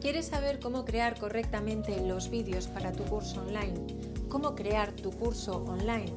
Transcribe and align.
¿Quieres 0.00 0.28
saber 0.28 0.60
cómo 0.60 0.86
crear 0.86 1.18
correctamente 1.18 2.00
los 2.00 2.30
vídeos 2.30 2.68
para 2.68 2.90
tu 2.90 3.04
curso 3.04 3.42
online? 3.42 3.74
¿Cómo 4.30 4.54
crear 4.54 4.92
tu 4.92 5.10
curso 5.10 5.62
online? 5.64 6.14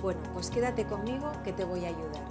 Bueno, 0.00 0.22
pues 0.32 0.50
quédate 0.50 0.86
conmigo 0.86 1.30
que 1.44 1.52
te 1.52 1.66
voy 1.66 1.84
a 1.84 1.88
ayudar. 1.88 2.24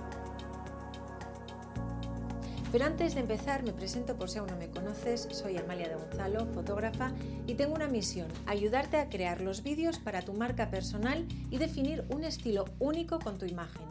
Pero 2.72 2.86
antes 2.86 3.14
de 3.14 3.22
empezar, 3.22 3.62
me 3.62 3.72
presento 3.72 4.16
por 4.16 4.32
si 4.32 4.40
aún 4.40 4.50
no 4.50 4.58
me 4.58 4.72
conoces, 4.72 5.28
soy 5.32 5.58
Amalia 5.58 5.90
de 5.90 5.96
Gonzalo, 5.96 6.48
fotógrafa, 6.48 7.12
y 7.46 7.54
tengo 7.54 7.76
una 7.76 7.88
misión, 7.88 8.28
ayudarte 8.48 8.98
a 8.98 9.08
crear 9.08 9.42
los 9.42 9.62
vídeos 9.62 10.00
para 10.00 10.24
tu 10.24 10.34
marca 10.34 10.72
personal 10.72 11.28
y 11.52 11.60
definir 11.60 12.04
un 12.10 12.24
estilo 12.24 12.66
único 12.80 13.20
con 13.20 13.38
tu 13.38 13.46
imagen. 13.46 13.84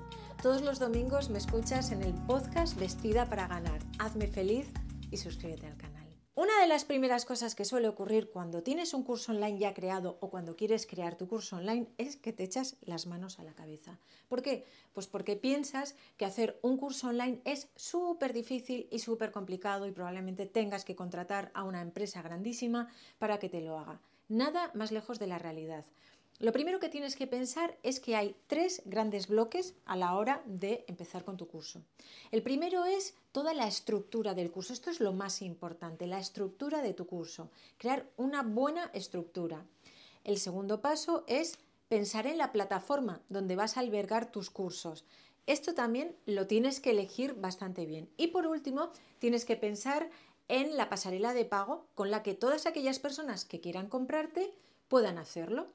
Todos 0.43 0.63
los 0.63 0.81
domingos 0.81 1.31
me 1.31 1.39
escuchas 1.39 1.93
en 1.93 2.03
el 2.03 2.13
podcast 2.13 2.77
Vestida 2.77 3.27
para 3.27 3.47
Ganar. 3.47 3.79
Hazme 4.01 4.27
feliz 4.27 4.67
y 5.13 5.17
suscríbete 5.17 5.69
al 5.69 5.77
canal. 5.77 5.94
Una 6.37 6.61
de 6.61 6.67
las 6.67 6.85
primeras 6.85 7.27
cosas 7.27 7.55
que 7.55 7.65
suele 7.65 7.87
ocurrir 7.87 8.29
cuando 8.29 8.65
tienes 8.65 8.93
un 8.93 9.05
curso 9.05 9.31
online 9.31 9.57
ya 9.57 9.73
creado 9.73 10.19
o 10.21 10.31
cuando 10.31 10.57
quieres 10.57 10.85
crear 10.85 11.17
tu 11.17 11.29
curso 11.29 11.55
online 11.55 11.87
es 11.97 12.17
que 12.17 12.33
te 12.33 12.43
echas 12.43 12.77
las 12.81 13.07
manos 13.07 13.39
a 13.39 13.45
la 13.45 13.55
cabeza. 13.55 14.01
¿Por 14.29 14.43
qué? 14.43 14.65
Pues 14.95 15.07
porque 15.07 15.37
piensas 15.37 15.95
que 16.17 16.25
hacer 16.25 16.59
un 16.61 16.77
curso 16.77 17.07
online 17.07 17.41
es 17.45 17.69
súper 17.77 18.33
difícil 18.33 18.89
y 18.91 18.99
súper 18.99 19.31
complicado 19.31 19.87
y 19.87 19.93
probablemente 19.93 20.47
tengas 20.47 20.85
que 20.85 20.97
contratar 20.97 21.53
a 21.55 21.63
una 21.63 21.81
empresa 21.81 22.21
grandísima 22.21 22.89
para 23.21 23.39
que 23.39 23.49
te 23.49 23.61
lo 23.61 23.79
haga. 23.79 24.01
Nada 24.29 24.73
más 24.75 24.91
lejos 24.91 25.21
de 25.21 25.29
la 25.29 25.39
realidad. 25.39 25.85
Lo 26.41 26.53
primero 26.53 26.81
que 26.81 26.89
tienes 26.89 27.15
que 27.15 27.29
pensar 27.29 27.79
es 27.85 28.01
que 28.01 28.17
hay 28.17 28.35
tres 28.49 28.83
grandes 28.87 29.29
bloques 29.29 29.75
a 29.85 29.97
la 29.97 30.17
hora 30.17 30.43
de 30.47 30.85
empezar 30.89 31.25
con 31.25 31.37
tu 31.37 31.47
curso. 31.47 31.81
El 32.33 32.43
primero 32.43 32.85
es 32.85 33.15
toda 33.31 33.55
la 33.55 33.69
estructura 33.69 34.35
del 34.35 34.51
curso. 34.51 34.73
Esto 34.73 34.91
es 34.91 34.99
lo 34.99 35.13
más 35.13 35.43
importante, 35.43 36.09
la 36.09 36.19
estructura 36.19 36.83
de 36.83 36.93
tu 36.93 37.07
curso. 37.07 37.51
Crear 37.79 38.11
una 38.17 38.43
buena 38.43 38.91
estructura. 38.95 39.65
El 40.25 40.39
segundo 40.39 40.81
paso 40.81 41.23
es 41.29 41.59
pensar 41.89 42.27
en 42.27 42.39
la 42.39 42.51
plataforma 42.51 43.23
donde 43.29 43.55
vas 43.55 43.77
a 43.77 43.81
albergar 43.81 44.33
tus 44.33 44.51
cursos. 44.51 45.05
Esto 45.47 45.75
también 45.75 46.17
lo 46.27 46.49
tienes 46.49 46.81
que 46.81 46.91
elegir 46.91 47.35
bastante 47.35 47.87
bien. 47.87 48.11
Y 48.17 48.29
por 48.29 48.47
último, 48.49 48.91
tienes 49.21 49.45
que 49.45 49.57
pensar 49.57 50.11
en 50.49 50.77
la 50.77 50.89
pasarela 50.89 51.33
de 51.33 51.45
pago 51.45 51.87
con 51.95 52.11
la 52.11 52.25
que 52.25 52.35
todas 52.35 52.67
aquellas 52.67 52.99
personas 52.99 53.45
que 53.45 53.61
quieran 53.61 53.89
comprarte 53.89 54.53
puedan 54.89 55.19
hacerlo. 55.19 55.69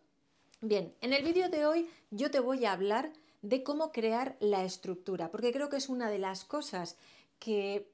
Bien, 0.62 0.94
en 1.00 1.14
el 1.14 1.24
vídeo 1.24 1.48
de 1.48 1.66
hoy 1.66 1.90
yo 2.12 2.32
te 2.32 2.42
voy 2.42 2.66
a 2.66 2.74
hablar 2.74 3.14
de 3.42 3.64
cómo 3.64 3.94
crear 3.94 4.36
la 4.42 4.66
estructura, 4.66 5.32
porque 5.32 5.54
creo 5.54 5.70
que 5.70 5.78
es 5.78 5.88
una 5.88 6.10
de 6.10 6.20
las 6.20 6.44
cosas 6.44 6.98
que 7.40 7.90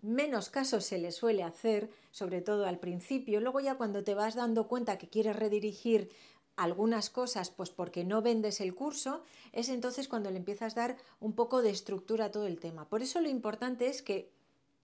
menos 0.00 0.50
caso 0.50 0.80
se 0.80 0.98
le 0.98 1.10
suele 1.10 1.42
hacer, 1.42 1.90
sobre 2.12 2.42
todo 2.42 2.64
al 2.64 2.78
principio. 2.78 3.40
Luego 3.40 3.58
ya 3.58 3.74
cuando 3.74 4.04
te 4.04 4.14
vas 4.14 4.36
dando 4.36 4.68
cuenta 4.68 4.98
que 4.98 5.08
quieres 5.08 5.34
redirigir 5.34 6.10
algunas 6.54 7.10
cosas, 7.10 7.50
pues 7.50 7.70
porque 7.70 8.04
no 8.04 8.22
vendes 8.22 8.60
el 8.60 8.76
curso, 8.76 9.24
es 9.50 9.68
entonces 9.68 10.06
cuando 10.06 10.30
le 10.30 10.36
empiezas 10.36 10.76
a 10.76 10.80
dar 10.82 10.96
un 11.18 11.32
poco 11.32 11.60
de 11.60 11.70
estructura 11.70 12.26
a 12.26 12.30
todo 12.30 12.46
el 12.46 12.60
tema. 12.60 12.88
Por 12.88 13.02
eso 13.02 13.20
lo 13.20 13.28
importante 13.28 13.88
es 13.88 14.02
que 14.02 14.30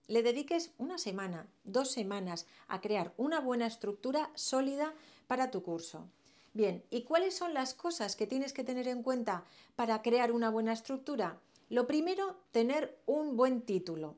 le 0.09 0.23
dediques 0.23 0.71
una 0.77 0.97
semana, 0.97 1.47
dos 1.63 1.89
semanas 1.89 2.45
a 2.67 2.81
crear 2.81 3.13
una 3.15 3.39
buena 3.39 3.65
estructura 3.65 4.29
sólida 4.35 4.93
para 5.27 5.51
tu 5.51 5.63
curso. 5.63 6.09
Bien, 6.55 6.85
¿y 6.89 7.01
cuáles 7.01 7.35
son 7.35 7.53
las 7.53 7.73
cosas 7.73 8.15
que 8.15 8.27
tienes 8.27 8.53
que 8.53 8.63
tener 8.63 8.87
en 8.87 9.03
cuenta 9.03 9.43
para 9.75 10.01
crear 10.01 10.31
una 10.31 10.49
buena 10.49 10.71
estructura? 10.71 11.37
Lo 11.69 11.85
primero, 11.85 12.37
tener 12.53 12.97
un 13.05 13.35
buen 13.35 13.61
título. 13.61 14.15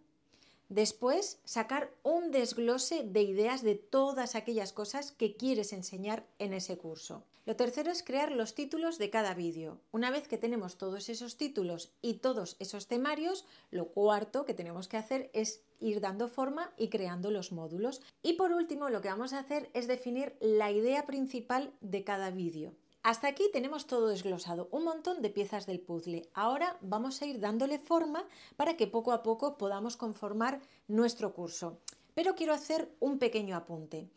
Después, 0.70 1.40
sacar 1.46 1.90
un 2.04 2.30
desglose 2.30 3.02
de 3.02 3.24
ideas 3.24 3.64
de 3.64 3.74
todas 3.74 4.36
aquellas 4.36 4.72
cosas 4.72 5.12
que 5.12 5.36
quieres 5.36 5.74
enseñar 5.74 6.28
en 6.38 6.54
ese 6.54 6.78
curso. 6.78 7.24
Lo 7.48 7.56
tercero 7.56 7.92
es 7.92 8.04
crear 8.04 8.34
los 8.34 8.56
títulos 8.56 8.98
de 8.98 9.10
cada 9.10 9.34
vídeo. 9.34 9.80
Una 9.94 10.12
vez 10.12 10.28
que 10.28 10.38
tenemos 10.38 10.78
todos 10.78 11.08
esos 11.08 11.38
títulos 11.38 11.94
y 12.02 12.16
todos 12.16 12.58
esos 12.60 12.88
temarios, 12.88 13.46
lo 13.72 13.88
cuarto 13.88 14.44
que 14.44 14.54
tenemos 14.54 14.90
que 14.90 14.98
hacer 14.98 15.30
es 15.32 15.64
ir 15.80 16.02
dando 16.02 16.28
forma 16.28 16.74
y 16.76 16.90
creando 16.90 17.32
los 17.32 17.54
módulos. 17.54 18.02
Y 18.22 18.34
por 18.34 18.52
último, 18.52 18.90
lo 18.90 19.00
que 19.00 19.08
vamos 19.08 19.32
a 19.32 19.40
hacer 19.40 19.70
es 19.74 19.88
definir 19.88 20.36
la 20.42 20.72
idea 20.72 21.06
principal 21.06 21.72
de 21.80 22.04
cada 22.04 22.32
vídeo. 22.32 22.74
Hasta 23.02 23.30
aquí 23.30 23.46
tenemos 23.54 23.88
todo 23.88 24.10
desglosado, 24.10 24.68
un 24.72 24.84
montón 24.84 25.22
de 25.22 25.30
piezas 25.30 25.66
del 25.66 25.80
puzzle. 25.80 26.28
Ahora 26.34 26.78
vamos 26.82 27.22
a 27.22 27.28
ir 27.28 27.40
dándole 27.40 27.80
forma 27.80 28.26
para 28.58 28.76
que 28.76 28.88
poco 28.88 29.14
a 29.14 29.24
poco 29.24 29.58
podamos 29.58 29.96
conformar 29.96 30.60
nuestro 30.90 31.34
curso. 31.34 31.78
Pero 32.14 32.36
quiero 32.36 32.54
hacer 32.54 32.92
un 33.00 33.20
pequeño 33.20 33.56
apunte. 33.56 34.10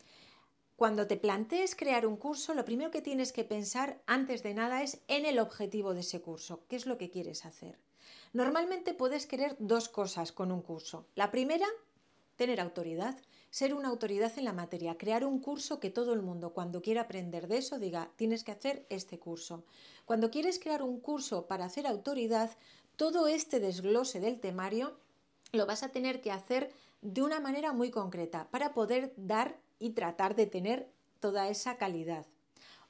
Cuando 0.81 1.05
te 1.05 1.15
plantees 1.15 1.75
crear 1.75 2.07
un 2.07 2.17
curso, 2.17 2.55
lo 2.55 2.65
primero 2.65 2.89
que 2.89 3.03
tienes 3.03 3.31
que 3.31 3.43
pensar 3.43 4.01
antes 4.07 4.41
de 4.41 4.55
nada 4.55 4.81
es 4.81 4.99
en 5.07 5.27
el 5.27 5.37
objetivo 5.37 5.93
de 5.93 5.99
ese 5.99 6.21
curso, 6.21 6.63
qué 6.67 6.75
es 6.75 6.87
lo 6.87 6.97
que 6.97 7.11
quieres 7.11 7.45
hacer. 7.45 7.77
Normalmente 8.33 8.95
puedes 8.95 9.27
querer 9.27 9.55
dos 9.59 9.89
cosas 9.89 10.31
con 10.31 10.51
un 10.51 10.63
curso. 10.63 11.05
La 11.13 11.29
primera, 11.29 11.67
tener 12.35 12.59
autoridad, 12.59 13.15
ser 13.51 13.75
una 13.75 13.89
autoridad 13.89 14.35
en 14.39 14.45
la 14.45 14.53
materia, 14.53 14.97
crear 14.97 15.23
un 15.23 15.37
curso 15.37 15.79
que 15.79 15.91
todo 15.91 16.13
el 16.13 16.23
mundo 16.23 16.51
cuando 16.51 16.81
quiera 16.81 17.01
aprender 17.01 17.47
de 17.47 17.59
eso 17.59 17.77
diga, 17.77 18.09
tienes 18.15 18.43
que 18.43 18.53
hacer 18.53 18.87
este 18.89 19.19
curso. 19.19 19.63
Cuando 20.05 20.31
quieres 20.31 20.57
crear 20.57 20.81
un 20.81 20.99
curso 20.99 21.45
para 21.45 21.65
hacer 21.65 21.85
autoridad, 21.85 22.57
todo 22.95 23.27
este 23.27 23.59
desglose 23.59 24.19
del 24.19 24.39
temario 24.39 24.97
lo 25.51 25.67
vas 25.67 25.83
a 25.83 25.89
tener 25.89 26.21
que 26.21 26.31
hacer 26.31 26.71
de 27.01 27.21
una 27.21 27.39
manera 27.39 27.71
muy 27.71 27.91
concreta 27.91 28.47
para 28.49 28.73
poder 28.73 29.13
dar 29.15 29.59
y 29.81 29.89
tratar 29.89 30.35
de 30.35 30.45
tener 30.45 30.93
toda 31.19 31.49
esa 31.49 31.75
calidad. 31.77 32.25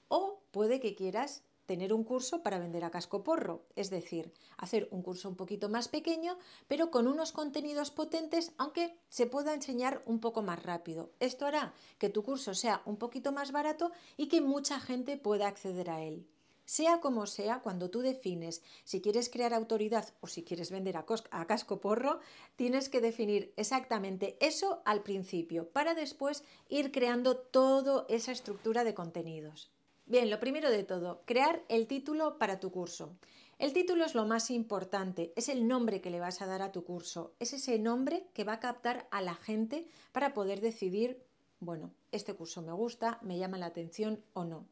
O 0.10 0.44
puede 0.52 0.80
que 0.80 0.94
quieras 0.94 1.44
tener 1.66 1.94
un 1.94 2.04
curso 2.04 2.44
para 2.44 2.60
vender 2.60 2.84
a 2.84 2.92
casco 2.92 3.24
porro, 3.24 3.66
es 3.78 3.90
decir, 3.90 4.34
hacer 4.58 4.90
un 4.92 5.02
curso 5.02 5.30
un 5.30 5.38
poquito 5.38 5.70
más 5.70 5.88
pequeño, 5.88 6.38
pero 6.68 6.92
con 6.92 7.08
unos 7.08 7.32
contenidos 7.32 7.92
potentes, 7.92 8.52
aunque 8.58 8.98
se 9.08 9.26
pueda 9.26 9.54
enseñar 9.54 10.04
un 10.06 10.20
poco 10.20 10.42
más 10.42 10.62
rápido. 10.64 11.14
Esto 11.22 11.46
hará 11.46 11.74
que 11.98 12.10
tu 12.10 12.24
curso 12.24 12.54
sea 12.54 12.82
un 12.86 12.98
poquito 12.98 13.32
más 13.32 13.54
barato 13.54 13.94
y 14.18 14.28
que 14.28 14.42
mucha 14.42 14.82
gente 14.82 15.16
pueda 15.16 15.48
acceder 15.48 15.90
a 15.90 16.04
él. 16.04 16.28
Sea 16.66 17.02
como 17.02 17.26
sea, 17.26 17.60
cuando 17.60 17.90
tú 17.90 18.02
defines 18.02 18.64
si 18.84 19.02
quieres 19.02 19.30
crear 19.30 19.54
autoridad 19.54 20.14
o 20.22 20.28
si 20.28 20.44
quieres 20.44 20.72
vender 20.72 20.96
a, 20.98 21.06
casco 21.46 21.82
porro, 21.82 22.20
tienes 22.56 22.90
que 22.90 23.02
definir 23.02 23.54
exactamente 23.58 24.38
eso 24.40 24.82
al 24.86 25.04
principio 25.04 25.68
para 25.70 25.94
después 25.94 26.44
ir 26.70 26.92
creando 26.92 27.38
toda 27.38 28.06
esa 28.10 28.32
estructura 28.32 28.84
de 28.84 28.94
contenidos. 28.94 29.72
Bien, 30.06 30.30
lo 30.30 30.40
primero 30.40 30.70
de 30.70 30.84
todo, 30.84 31.24
crear 31.26 31.64
el 31.70 31.88
título 31.88 32.38
para 32.38 32.60
tu 32.60 32.72
curso. 32.72 33.16
El 33.60 33.74
título 33.74 34.06
es 34.06 34.16
lo 34.16 34.26
más 34.26 34.50
importante, 34.50 35.34
es 35.36 35.48
el 35.48 35.68
nombre 35.68 36.02
que 36.02 36.10
le 36.10 36.20
vas 36.20 36.42
a 36.42 36.48
dar 36.48 36.64
a 36.64 36.72
tu 36.72 36.84
curso, 36.84 37.34
es 37.40 37.54
ese 37.54 37.78
nombre 37.78 38.26
que 38.34 38.44
va 38.44 38.54
a 38.54 38.60
captar 38.60 39.08
a 39.12 39.22
la 39.22 39.36
gente 39.36 39.88
para 40.12 40.34
poder 40.34 40.62
decidir, 40.62 41.24
bueno, 41.60 41.92
este 42.12 42.34
curso 42.34 42.64
me 42.64 42.72
gusta, 42.72 43.20
me 43.22 43.38
llama 43.38 43.60
la 43.60 43.68
atención 43.68 44.24
o 44.34 44.46
no. 44.46 44.66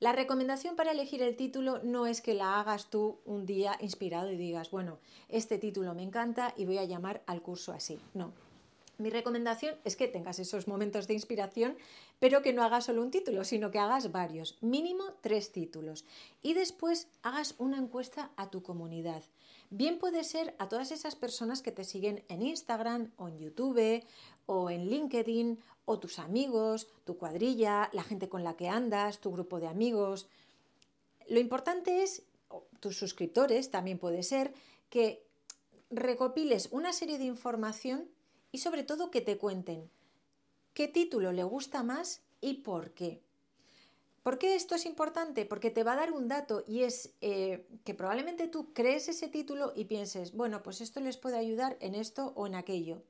La 0.00 0.12
recomendación 0.12 0.76
para 0.76 0.92
elegir 0.92 1.22
el 1.22 1.34
título 1.34 1.80
no 1.82 2.06
es 2.06 2.20
que 2.20 2.34
la 2.34 2.60
hagas 2.60 2.88
tú 2.88 3.18
un 3.24 3.46
día 3.46 3.76
inspirado 3.80 4.30
y 4.30 4.36
digas, 4.36 4.70
bueno, 4.70 4.98
este 5.28 5.58
título 5.58 5.92
me 5.94 6.04
encanta 6.04 6.54
y 6.56 6.66
voy 6.66 6.78
a 6.78 6.84
llamar 6.84 7.22
al 7.26 7.42
curso 7.42 7.72
así. 7.72 7.98
No. 8.14 8.32
Mi 8.98 9.10
recomendación 9.10 9.76
es 9.84 9.94
que 9.94 10.08
tengas 10.08 10.40
esos 10.40 10.66
momentos 10.66 11.06
de 11.06 11.14
inspiración, 11.14 11.76
pero 12.18 12.42
que 12.42 12.52
no 12.52 12.64
hagas 12.64 12.86
solo 12.86 13.00
un 13.00 13.12
título, 13.12 13.44
sino 13.44 13.70
que 13.70 13.78
hagas 13.78 14.10
varios, 14.10 14.60
mínimo 14.60 15.04
tres 15.20 15.52
títulos. 15.52 16.04
Y 16.42 16.54
después 16.54 17.06
hagas 17.22 17.54
una 17.58 17.78
encuesta 17.78 18.32
a 18.36 18.50
tu 18.50 18.64
comunidad. 18.64 19.22
Bien 19.70 20.00
puede 20.00 20.24
ser 20.24 20.56
a 20.58 20.68
todas 20.68 20.90
esas 20.90 21.14
personas 21.14 21.62
que 21.62 21.70
te 21.70 21.84
siguen 21.84 22.24
en 22.28 22.42
Instagram 22.42 23.12
o 23.16 23.28
en 23.28 23.38
YouTube 23.38 24.04
o 24.46 24.68
en 24.68 24.90
LinkedIn 24.90 25.60
o 25.84 26.00
tus 26.00 26.18
amigos, 26.18 26.88
tu 27.04 27.16
cuadrilla, 27.16 27.90
la 27.92 28.02
gente 28.02 28.28
con 28.28 28.42
la 28.42 28.56
que 28.56 28.68
andas, 28.68 29.20
tu 29.20 29.30
grupo 29.30 29.60
de 29.60 29.68
amigos. 29.68 30.26
Lo 31.28 31.38
importante 31.38 32.02
es, 32.02 32.24
tus 32.80 32.98
suscriptores 32.98 33.70
también 33.70 33.98
puede 33.98 34.24
ser, 34.24 34.52
que 34.90 35.24
recopiles 35.88 36.68
una 36.72 36.92
serie 36.92 37.16
de 37.18 37.26
información 37.26 38.08
y 38.52 38.58
sobre 38.58 38.82
todo 38.82 39.10
que 39.10 39.20
te 39.20 39.38
cuenten 39.38 39.90
qué 40.78 40.86
título 40.86 41.32
le 41.32 41.42
gusta 41.42 41.82
más 41.82 42.22
y 42.40 42.54
por 42.62 42.92
qué. 42.92 43.20
¿Por 44.22 44.38
qué 44.38 44.54
esto 44.54 44.74
es 44.74 44.86
importante? 44.86 45.44
Porque 45.44 45.70
te 45.70 45.82
va 45.82 45.94
a 45.94 45.96
dar 45.96 46.12
un 46.12 46.28
dato 46.28 46.62
y 46.66 46.82
es 46.82 47.14
eh, 47.20 47.66
que 47.84 47.94
probablemente 47.94 48.46
tú 48.46 48.72
crees 48.74 49.08
ese 49.08 49.26
título 49.26 49.72
y 49.74 49.86
pienses, 49.86 50.32
bueno, 50.34 50.62
pues 50.62 50.80
esto 50.80 51.00
les 51.00 51.16
puede 51.16 51.36
ayudar 51.36 51.76
en 51.80 51.94
esto 51.94 52.32
o 52.36 52.46
en 52.46 52.54
aquello. 52.54 53.02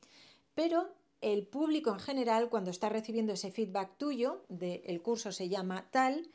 Pero 0.54 0.94
el 1.20 1.46
público 1.46 1.90
en 1.90 2.00
general, 2.00 2.48
cuando 2.48 2.70
está 2.70 2.88
recibiendo 2.88 3.32
ese 3.32 3.50
feedback 3.50 3.98
tuyo, 3.98 4.44
de 4.48 4.82
el 4.86 5.02
curso 5.02 5.32
se 5.32 5.48
llama 5.48 5.88
tal, 5.90 6.30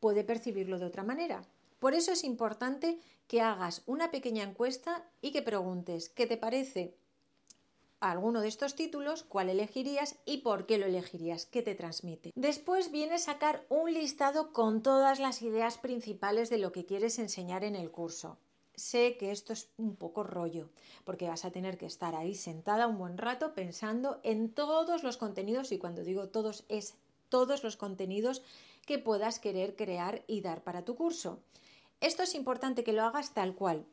puede 0.00 0.24
percibirlo 0.24 0.78
de 0.78 0.86
otra 0.86 1.02
manera. 1.02 1.42
Por 1.80 1.94
eso 1.94 2.12
es 2.12 2.24
importante 2.24 2.98
que 3.26 3.40
hagas 3.40 3.82
una 3.86 4.10
pequeña 4.10 4.44
encuesta 4.44 5.04
y 5.20 5.32
que 5.32 5.42
preguntes, 5.42 6.08
¿qué 6.08 6.26
te 6.26 6.36
parece 6.36 6.94
alguno 8.00 8.40
de 8.40 8.48
estos 8.48 8.74
títulos, 8.74 9.22
cuál 9.22 9.48
elegirías 9.48 10.16
y 10.24 10.38
por 10.38 10.66
qué 10.66 10.78
lo 10.78 10.86
elegirías, 10.86 11.46
qué 11.46 11.62
te 11.62 11.74
transmite. 11.74 12.32
Después 12.34 12.90
viene 12.90 13.18
sacar 13.18 13.64
un 13.68 13.92
listado 13.92 14.52
con 14.52 14.82
todas 14.82 15.18
las 15.18 15.42
ideas 15.42 15.78
principales 15.78 16.50
de 16.50 16.58
lo 16.58 16.72
que 16.72 16.86
quieres 16.86 17.18
enseñar 17.18 17.64
en 17.64 17.76
el 17.76 17.90
curso. 17.90 18.38
Sé 18.74 19.16
que 19.18 19.32
esto 19.32 19.52
es 19.52 19.70
un 19.76 19.96
poco 19.96 20.22
rollo, 20.22 20.70
porque 21.04 21.28
vas 21.28 21.44
a 21.44 21.50
tener 21.50 21.78
que 21.78 21.86
estar 21.86 22.14
ahí 22.14 22.36
sentada 22.36 22.86
un 22.86 22.98
buen 22.98 23.18
rato 23.18 23.52
pensando 23.52 24.20
en 24.22 24.52
todos 24.52 25.02
los 25.02 25.16
contenidos, 25.16 25.72
y 25.72 25.78
cuando 25.78 26.04
digo 26.04 26.28
todos 26.28 26.64
es 26.68 26.94
todos 27.28 27.64
los 27.64 27.76
contenidos 27.76 28.42
que 28.86 28.98
puedas 28.98 29.40
querer 29.40 29.74
crear 29.74 30.22
y 30.28 30.40
dar 30.40 30.62
para 30.62 30.84
tu 30.84 30.94
curso. 30.94 31.40
Esto 32.00 32.22
es 32.22 32.36
importante 32.36 32.84
que 32.84 32.92
lo 32.92 33.02
hagas 33.02 33.34
tal 33.34 33.56
cual, 33.56 33.84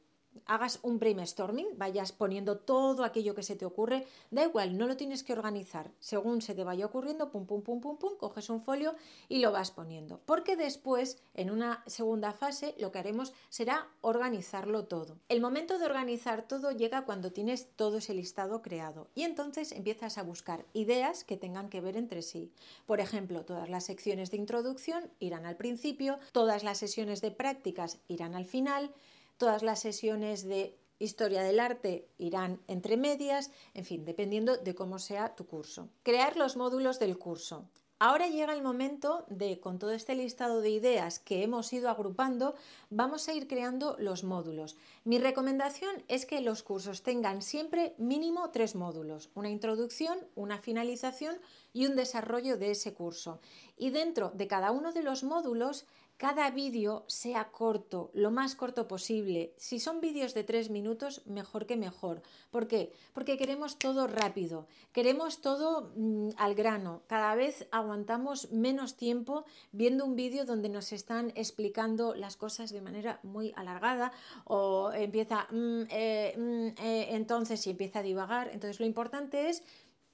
hagas 0.45 0.79
un 0.83 0.99
brainstorming, 0.99 1.77
vayas 1.77 2.11
poniendo 2.11 2.57
todo 2.57 3.03
aquello 3.03 3.35
que 3.35 3.43
se 3.43 3.55
te 3.55 3.65
ocurre, 3.65 4.05
da 4.31 4.43
igual, 4.43 4.77
no 4.77 4.87
lo 4.87 4.97
tienes 4.97 5.23
que 5.23 5.33
organizar. 5.33 5.91
Según 5.99 6.41
se 6.41 6.55
te 6.55 6.63
vaya 6.63 6.85
ocurriendo, 6.85 7.31
pum, 7.31 7.45
pum, 7.45 7.61
pum, 7.61 7.81
pum, 7.81 7.97
pum, 7.97 8.17
coges 8.17 8.49
un 8.49 8.61
folio 8.61 8.95
y 9.29 9.39
lo 9.39 9.51
vas 9.51 9.71
poniendo. 9.71 10.19
Porque 10.25 10.55
después, 10.55 11.21
en 11.33 11.51
una 11.51 11.83
segunda 11.87 12.33
fase, 12.33 12.75
lo 12.79 12.91
que 12.91 12.99
haremos 12.99 13.33
será 13.49 13.87
organizarlo 14.01 14.85
todo. 14.85 15.17
El 15.29 15.41
momento 15.41 15.79
de 15.79 15.85
organizar 15.85 16.47
todo 16.47 16.71
llega 16.71 17.05
cuando 17.05 17.31
tienes 17.31 17.69
todo 17.75 17.97
ese 17.97 18.13
listado 18.13 18.61
creado 18.61 19.07
y 19.15 19.23
entonces 19.23 19.71
empiezas 19.71 20.17
a 20.17 20.23
buscar 20.23 20.65
ideas 20.73 21.23
que 21.23 21.37
tengan 21.37 21.69
que 21.69 21.81
ver 21.81 21.97
entre 21.97 22.21
sí. 22.21 22.51
Por 22.85 22.99
ejemplo, 22.99 23.45
todas 23.45 23.69
las 23.69 23.85
secciones 23.85 24.31
de 24.31 24.37
introducción 24.37 25.09
irán 25.19 25.45
al 25.45 25.57
principio, 25.57 26.19
todas 26.31 26.63
las 26.63 26.77
sesiones 26.77 27.21
de 27.21 27.31
prácticas 27.31 27.99
irán 28.07 28.35
al 28.35 28.45
final, 28.45 28.91
Todas 29.37 29.63
las 29.63 29.79
sesiones 29.79 30.47
de 30.47 30.77
historia 30.97 31.43
del 31.43 31.59
arte 31.59 32.07
irán 32.17 32.61
entre 32.67 32.95
medias, 32.95 33.51
en 33.73 33.85
fin, 33.85 34.05
dependiendo 34.05 34.57
de 34.57 34.75
cómo 34.75 34.99
sea 34.99 35.35
tu 35.35 35.45
curso. 35.45 35.89
Crear 36.03 36.37
los 36.37 36.55
módulos 36.55 36.99
del 36.99 37.17
curso. 37.17 37.69
Ahora 37.97 38.27
llega 38.27 38.53
el 38.53 38.61
momento 38.61 39.25
de, 39.29 39.61
con 39.61 39.79
todo 39.79 39.91
este 39.91 40.15
listado 40.15 40.59
de 40.59 40.69
ideas 40.69 41.19
que 41.19 41.43
hemos 41.43 41.71
ido 41.71 41.89
agrupando, 41.89 42.53
vamos 42.89 43.29
a 43.29 43.33
ir 43.33 43.47
creando 43.47 43.95
los 43.99 44.25
módulos. 44.25 44.75
Mi 45.05 45.17
recomendación 45.17 46.03
es 46.09 46.25
que 46.25 46.41
los 46.41 46.61
cursos 46.61 47.03
tengan 47.03 47.41
siempre 47.41 47.95
mínimo 47.97 48.51
tres 48.51 48.75
módulos, 48.75 49.29
una 49.33 49.49
introducción, 49.49 50.17
una 50.35 50.57
finalización 50.57 51.37
y 51.75 51.85
un 51.87 51.97
desarrollo 51.97 52.57
de 52.57 52.71
ese 52.71 52.93
curso. 52.93 53.41
Y 53.77 53.89
dentro 53.89 54.31
de 54.33 54.47
cada 54.47 54.71
uno 54.71 54.93
de 54.93 55.03
los 55.03 55.25
módulos 55.25 55.85
cada 56.17 56.49
vídeo 56.49 57.03
sea 57.07 57.51
corto, 57.51 58.09
lo 58.13 58.31
más 58.31 58.55
corto 58.55 58.87
posible. 58.87 59.53
Si 59.57 59.79
son 59.79 59.99
vídeos 59.99 60.33
de 60.33 60.45
tres 60.45 60.69
minutos, 60.69 61.21
mejor 61.25 61.65
que 61.65 61.75
mejor. 61.75 62.21
¿Por 62.51 62.67
qué? 62.67 62.93
Porque 63.13 63.37
queremos 63.37 63.77
todo 63.77 64.07
rápido, 64.07 64.65
queremos 64.93 65.41
todo 65.41 65.91
mm, 65.97 66.29
al 66.37 66.55
grano. 66.55 67.01
Cada 67.07 67.35
vez 67.35 67.67
aguantamos 67.69 68.49
menos 68.51 68.95
tiempo 68.95 69.43
viendo 69.73 70.05
un 70.05 70.15
vídeo 70.15 70.45
donde 70.45 70.69
nos 70.69 70.93
están 70.93 71.33
explicando 71.35 72.15
las 72.15 72.37
cosas 72.37 72.71
de 72.71 72.79
manera 72.79 73.19
muy 73.23 73.51
alargada 73.57 74.13
o 74.45 74.93
empieza 74.93 75.47
mm, 75.51 75.81
eh, 75.89 76.33
mm, 76.37 76.81
eh", 76.81 77.07
entonces 77.11 77.67
y 77.67 77.71
empieza 77.71 77.99
a 77.99 78.03
divagar. 78.03 78.51
Entonces 78.53 78.79
lo 78.79 78.85
importante 78.85 79.49
es 79.49 79.63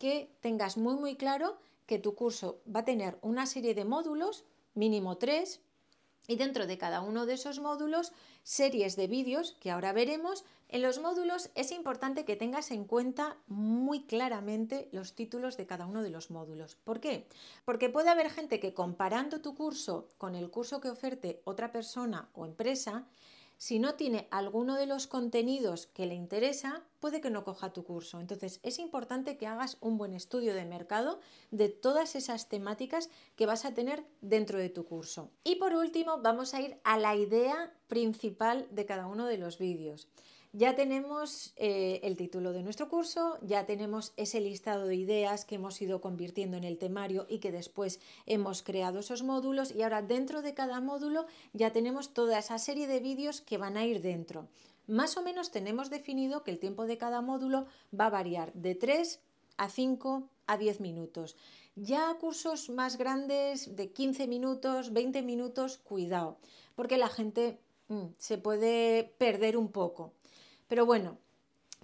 que 0.01 0.31
tengas 0.41 0.77
muy 0.77 0.95
muy 0.95 1.15
claro 1.15 1.59
que 1.85 1.99
tu 1.99 2.15
curso 2.15 2.59
va 2.65 2.79
a 2.79 2.85
tener 2.85 3.19
una 3.21 3.45
serie 3.45 3.75
de 3.75 3.85
módulos, 3.85 4.45
mínimo 4.73 5.19
tres, 5.19 5.61
y 6.27 6.37
dentro 6.37 6.65
de 6.65 6.79
cada 6.79 7.01
uno 7.01 7.27
de 7.27 7.35
esos 7.35 7.59
módulos 7.59 8.11
series 8.41 8.95
de 8.95 9.05
vídeos 9.05 9.57
que 9.59 9.69
ahora 9.69 9.93
veremos. 9.93 10.43
En 10.69 10.81
los 10.81 10.99
módulos 10.99 11.51
es 11.53 11.71
importante 11.71 12.25
que 12.25 12.35
tengas 12.35 12.71
en 12.71 12.85
cuenta 12.85 13.37
muy 13.45 14.05
claramente 14.05 14.89
los 14.91 15.13
títulos 15.13 15.55
de 15.55 15.67
cada 15.67 15.85
uno 15.85 16.01
de 16.01 16.09
los 16.09 16.31
módulos. 16.31 16.77
¿Por 16.83 16.99
qué? 16.99 17.27
Porque 17.63 17.89
puede 17.89 18.09
haber 18.09 18.31
gente 18.31 18.59
que 18.59 18.73
comparando 18.73 19.39
tu 19.41 19.53
curso 19.53 20.09
con 20.17 20.33
el 20.33 20.49
curso 20.49 20.81
que 20.81 20.89
oferte 20.89 21.43
otra 21.43 21.71
persona 21.71 22.27
o 22.33 22.47
empresa, 22.47 23.05
si 23.61 23.77
no 23.77 23.93
tiene 23.93 24.27
alguno 24.31 24.75
de 24.75 24.87
los 24.87 25.05
contenidos 25.05 25.85
que 25.85 26.07
le 26.07 26.15
interesa, 26.15 26.81
puede 26.99 27.21
que 27.21 27.29
no 27.29 27.43
coja 27.43 27.71
tu 27.73 27.83
curso. 27.83 28.19
Entonces 28.19 28.59
es 28.63 28.79
importante 28.79 29.37
que 29.37 29.45
hagas 29.45 29.77
un 29.81 29.99
buen 29.99 30.15
estudio 30.15 30.55
de 30.55 30.65
mercado 30.65 31.19
de 31.51 31.69
todas 31.69 32.15
esas 32.15 32.49
temáticas 32.49 33.11
que 33.35 33.45
vas 33.45 33.63
a 33.63 33.75
tener 33.75 34.03
dentro 34.19 34.57
de 34.57 34.69
tu 34.69 34.85
curso. 34.85 35.29
Y 35.43 35.57
por 35.57 35.75
último, 35.75 36.23
vamos 36.23 36.55
a 36.55 36.61
ir 36.61 36.79
a 36.83 36.97
la 36.97 37.15
idea 37.15 37.71
principal 37.87 38.67
de 38.71 38.87
cada 38.87 39.05
uno 39.05 39.27
de 39.27 39.37
los 39.37 39.59
vídeos. 39.59 40.07
Ya 40.53 40.75
tenemos 40.75 41.53
eh, 41.55 42.01
el 42.03 42.17
título 42.17 42.51
de 42.51 42.61
nuestro 42.61 42.89
curso, 42.89 43.37
ya 43.41 43.65
tenemos 43.65 44.11
ese 44.17 44.41
listado 44.41 44.85
de 44.85 44.95
ideas 44.95 45.45
que 45.45 45.55
hemos 45.55 45.81
ido 45.81 46.01
convirtiendo 46.01 46.57
en 46.57 46.65
el 46.65 46.77
temario 46.77 47.25
y 47.29 47.39
que 47.39 47.53
después 47.53 48.01
hemos 48.25 48.61
creado 48.61 48.99
esos 48.99 49.23
módulos 49.23 49.73
y 49.73 49.81
ahora 49.81 50.01
dentro 50.01 50.41
de 50.41 50.53
cada 50.53 50.81
módulo 50.81 51.25
ya 51.53 51.71
tenemos 51.71 52.13
toda 52.13 52.37
esa 52.37 52.59
serie 52.59 52.87
de 52.87 52.99
vídeos 52.99 53.39
que 53.39 53.57
van 53.57 53.77
a 53.77 53.85
ir 53.85 54.01
dentro. 54.01 54.49
Más 54.87 55.15
o 55.15 55.21
menos 55.21 55.51
tenemos 55.51 55.89
definido 55.89 56.43
que 56.43 56.51
el 56.51 56.59
tiempo 56.59 56.85
de 56.85 56.97
cada 56.97 57.21
módulo 57.21 57.65
va 57.97 58.07
a 58.07 58.09
variar 58.09 58.51
de 58.51 58.75
3 58.75 59.21
a 59.55 59.69
5 59.69 60.27
a 60.47 60.57
10 60.57 60.81
minutos. 60.81 61.37
Ya 61.75 62.13
cursos 62.19 62.69
más 62.69 62.97
grandes 62.97 63.77
de 63.77 63.93
15 63.93 64.27
minutos, 64.27 64.91
20 64.91 65.21
minutos, 65.21 65.77
cuidado, 65.77 66.39
porque 66.75 66.97
la 66.97 67.07
gente 67.07 67.57
mm, 67.87 68.07
se 68.17 68.37
puede 68.37 69.13
perder 69.17 69.55
un 69.55 69.71
poco. 69.71 70.11
Pero 70.71 70.85
bueno, 70.85 71.17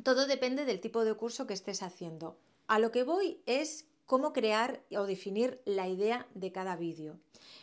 todo 0.01 0.27
depende 0.27 0.63
del 0.63 0.79
tipo 0.79 1.03
de 1.03 1.13
curso 1.13 1.45
que 1.45 1.53
estés 1.53 1.83
haciendo. 1.83 2.37
A 2.67 2.79
lo 2.79 2.89
que 2.89 3.03
voy 3.03 3.41
es 3.45 3.85
cómo 4.05 4.31
crear 4.31 4.81
o 4.95 5.03
definir 5.03 5.59
la 5.65 5.89
idea 5.89 6.25
de 6.35 6.53
cada 6.53 6.77
vídeo. 6.77 7.19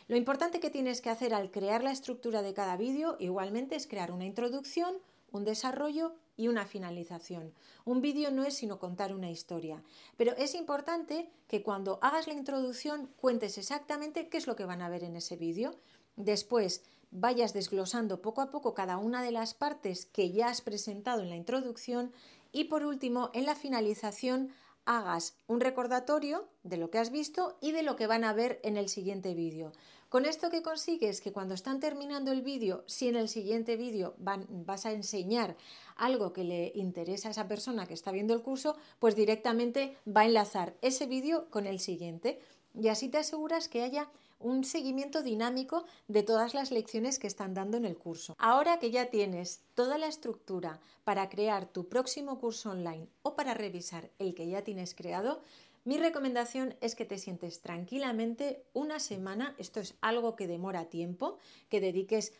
Lo 0.07 0.17
importante 0.17 0.59
que 0.59 0.69
tienes 0.69 1.01
que 1.01 1.09
hacer 1.09 1.33
al 1.33 1.49
crear 1.49 1.83
la 1.83 1.91
estructura 1.91 2.43
de 2.43 2.53
cada 2.53 2.77
vídeo 2.77 3.17
igualmente 3.19 3.75
es 3.75 3.87
crear 3.87 4.11
una 4.11 4.25
introducción, 4.25 4.97
un 5.31 5.45
desarrollo 5.45 6.13
y 6.37 6.47
una 6.47 6.67
finalización. 6.67 7.55
Un 7.85 8.01
vídeo 8.01 8.29
no 8.29 8.43
es 8.43 8.53
sino 8.53 8.77
contar 8.77 9.11
una 9.11 9.31
historia, 9.31 9.81
pero 10.17 10.35
es 10.37 10.53
importante 10.53 11.31
que 11.47 11.63
cuando 11.63 11.97
hagas 12.03 12.27
la 12.27 12.33
introducción 12.33 13.09
cuentes 13.19 13.57
exactamente 13.57 14.29
qué 14.29 14.37
es 14.37 14.45
lo 14.45 14.55
que 14.55 14.65
van 14.65 14.83
a 14.83 14.89
ver 14.89 15.03
en 15.03 15.15
ese 15.15 15.37
vídeo. 15.37 15.73
Después, 16.17 16.83
vayas 17.11 17.53
desglosando 17.53 18.21
poco 18.21 18.41
a 18.41 18.51
poco 18.51 18.73
cada 18.73 18.97
una 18.97 19.21
de 19.21 19.31
las 19.31 19.53
partes 19.53 20.05
que 20.05 20.31
ya 20.31 20.49
has 20.49 20.61
presentado 20.61 21.21
en 21.21 21.29
la 21.29 21.35
introducción 21.35 22.11
y 22.51 22.65
por 22.65 22.85
último 22.85 23.31
en 23.33 23.45
la 23.45 23.55
finalización 23.55 24.51
hagas 24.85 25.35
un 25.47 25.59
recordatorio 25.59 26.47
de 26.63 26.77
lo 26.77 26.91
que 26.91 26.99
has 26.99 27.11
visto 27.11 27.57
y 27.59 27.71
de 27.71 27.83
lo 27.83 27.95
que 27.95 28.07
van 28.07 28.23
a 28.23 28.33
ver 28.33 28.59
en 28.63 28.77
el 28.77 28.87
siguiente 28.87 29.33
vídeo. 29.33 29.71
Con 30.09 30.25
esto 30.25 30.49
que 30.49 30.61
consigues 30.61 31.19
que 31.19 31.33
cuando 31.33 31.55
están 31.55 31.79
terminando 31.79 32.31
el 32.31 32.41
vídeo, 32.41 32.83
si 32.87 33.07
en 33.07 33.15
el 33.15 33.27
siguiente 33.27 33.75
vídeo 33.75 34.15
vas 34.17 34.85
a 34.85 34.91
enseñar 34.91 35.57
algo 35.95 36.31
que 36.31 36.43
le 36.43 36.71
interesa 36.75 37.27
a 37.27 37.31
esa 37.31 37.47
persona 37.47 37.87
que 37.87 37.95
está 37.95 38.11
viendo 38.11 38.33
el 38.33 38.43
curso, 38.43 38.77
pues 38.99 39.15
directamente 39.15 39.97
va 40.07 40.21
a 40.21 40.25
enlazar 40.25 40.77
ese 40.81 41.07
vídeo 41.07 41.49
con 41.49 41.65
el 41.65 41.79
siguiente 41.79 42.39
y 42.73 42.89
así 42.89 43.09
te 43.09 43.17
aseguras 43.17 43.67
que 43.67 43.83
haya 43.83 44.09
un 44.39 44.63
seguimiento 44.63 45.23
dinámico 45.23 45.85
de 46.07 46.23
todas 46.23 46.53
las 46.53 46.71
lecciones 46.71 47.19
que 47.19 47.27
están 47.27 47.53
dando 47.53 47.77
en 47.77 47.85
el 47.85 47.97
curso. 47.97 48.35
Ahora 48.37 48.79
que 48.79 48.91
ya 48.91 49.07
tienes 49.07 49.61
toda 49.73 49.97
la 49.97 50.07
estructura 50.07 50.79
para 51.03 51.29
crear 51.29 51.65
tu 51.65 51.87
próximo 51.87 52.39
curso 52.39 52.71
online 52.71 53.07
o 53.21 53.35
para 53.35 53.53
revisar 53.53 54.09
el 54.19 54.35
que 54.35 54.47
ya 54.47 54.63
tienes 54.63 54.93
creado, 54.95 55.41
mi 55.83 55.97
recomendación 55.97 56.75
es 56.81 56.95
que 56.95 57.05
te 57.05 57.19
sientes 57.19 57.61
tranquilamente 57.61 58.63
una 58.73 58.99
semana, 58.99 59.55
esto 59.59 59.79
es 59.79 59.95
algo 60.01 60.35
que 60.35 60.47
demora 60.47 60.85
tiempo, 60.85 61.37
que 61.69 61.79
dediques 61.79 62.33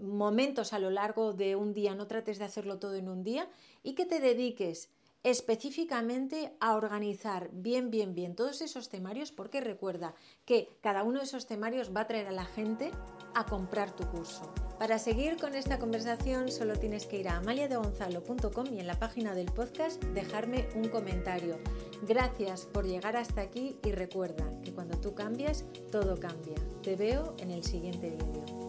momentos 0.00 0.72
a 0.72 0.78
lo 0.78 0.90
largo 0.90 1.32
de 1.32 1.56
un 1.56 1.74
día, 1.74 1.94
no 1.94 2.06
trates 2.06 2.38
de 2.38 2.44
hacerlo 2.44 2.78
todo 2.78 2.94
en 2.94 3.08
un 3.08 3.24
día 3.24 3.48
y 3.82 3.94
que 3.94 4.06
te 4.06 4.20
dediques 4.20 4.90
específicamente 5.22 6.54
a 6.60 6.74
organizar 6.74 7.50
bien, 7.52 7.90
bien, 7.90 8.14
bien 8.14 8.34
todos 8.34 8.62
esos 8.62 8.88
temarios, 8.88 9.32
porque 9.32 9.60
recuerda 9.60 10.14
que 10.44 10.68
cada 10.80 11.02
uno 11.02 11.18
de 11.18 11.24
esos 11.24 11.46
temarios 11.46 11.94
va 11.94 12.02
a 12.02 12.06
traer 12.06 12.28
a 12.28 12.32
la 12.32 12.44
gente 12.44 12.90
a 13.34 13.44
comprar 13.46 13.94
tu 13.94 14.04
curso. 14.06 14.52
Para 14.78 14.98
seguir 14.98 15.36
con 15.36 15.54
esta 15.54 15.78
conversación 15.78 16.50
solo 16.50 16.74
tienes 16.76 17.04
que 17.04 17.18
ir 17.18 17.28
a 17.28 17.36
amaliadegonzalo.com 17.36 18.66
y 18.72 18.80
en 18.80 18.86
la 18.86 18.98
página 18.98 19.34
del 19.34 19.52
podcast 19.52 20.02
dejarme 20.04 20.68
un 20.74 20.88
comentario. 20.88 21.58
Gracias 22.02 22.64
por 22.64 22.86
llegar 22.86 23.16
hasta 23.16 23.42
aquí 23.42 23.76
y 23.84 23.92
recuerda 23.92 24.50
que 24.62 24.72
cuando 24.72 24.98
tú 24.98 25.14
cambias, 25.14 25.66
todo 25.92 26.18
cambia. 26.18 26.56
Te 26.82 26.96
veo 26.96 27.34
en 27.38 27.50
el 27.50 27.62
siguiente 27.62 28.10
vídeo. 28.10 28.59